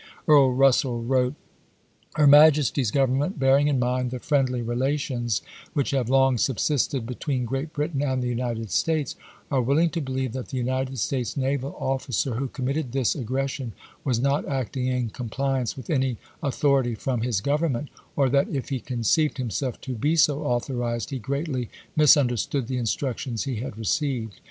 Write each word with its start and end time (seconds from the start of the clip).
Earl 0.27 0.55
Russell 0.55 1.03
wrote: 1.03 1.35
Her 2.15 2.25
Majesty's 2.25 2.89
Government, 2.89 3.37
bearing 3.37 3.67
in 3.67 3.77
mind 3.77 4.09
the 4.09 4.17
friend 4.17 4.49
ly 4.49 4.57
relations 4.57 5.43
which 5.73 5.91
have 5.91 6.09
long 6.09 6.39
subsisted 6.39 7.05
between 7.05 7.45
Great 7.45 7.71
Britain 7.71 8.01
and 8.01 8.23
the 8.23 8.27
United 8.27 8.71
States, 8.71 9.15
are 9.51 9.61
willing 9.61 9.91
to 9.91 10.01
believe 10.01 10.33
that 10.33 10.47
the 10.47 10.57
United 10.57 10.97
States 10.97 11.37
naval 11.37 11.77
of&cer 11.79 12.33
who 12.33 12.47
committed 12.47 12.93
this 12.93 13.15
ag 13.15 13.27
gression 13.27 13.73
was 14.03 14.19
not 14.19 14.43
acting 14.47 14.87
in 14.87 15.11
compliance 15.11 15.77
with 15.77 15.91
any 15.91 16.17
author 16.41 16.79
ity 16.79 16.95
from 16.95 17.21
his 17.21 17.39
Government, 17.39 17.87
or 18.15 18.27
that, 18.27 18.49
if 18.49 18.69
he 18.69 18.79
conceived 18.79 19.37
himself 19.37 19.79
to 19.81 19.93
be 19.93 20.15
so 20.15 20.41
authorized, 20.41 21.11
he 21.11 21.19
greatly 21.19 21.69
misunderstood 21.95 22.65
the 22.65 22.79
instruc 22.79 23.19
tions 23.19 23.43
he 23.43 23.57
had 23.57 23.77
received. 23.77 24.33